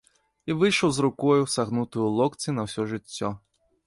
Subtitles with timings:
[0.51, 3.29] І выйшаў з рукою, сагнутаю ў локці на ўсё жыццё.